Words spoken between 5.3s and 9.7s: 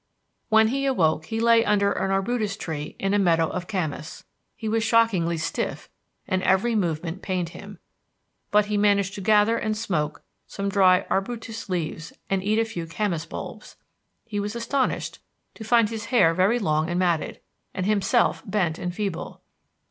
stiff and every movement pained him. But he managed to gather